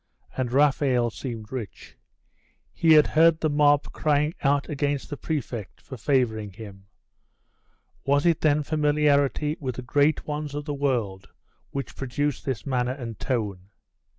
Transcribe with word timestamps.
And 0.35 0.51
Raphael 0.51 1.11
seemed 1.11 1.51
rich. 1.51 1.95
He 2.73 2.93
had 2.93 3.05
heard 3.05 3.39
the 3.39 3.51
mob 3.51 3.91
crying 3.93 4.33
out 4.41 4.67
against 4.67 5.11
the 5.11 5.15
prefect 5.15 5.79
for 5.79 5.95
favouring 5.95 6.53
him. 6.53 6.87
Was 8.03 8.25
it 8.25 8.41
then 8.41 8.63
familiarity 8.63 9.57
with 9.59 9.75
the 9.75 9.83
great 9.83 10.25
ones 10.25 10.55
of 10.55 10.65
the 10.65 10.73
world 10.73 11.29
which 11.69 11.95
produced 11.95 12.45
this 12.45 12.65
manner 12.65 12.93
and 12.93 13.19
tone? 13.19 13.69